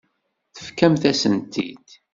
Tefkamt-asen-t-id. 0.55 1.87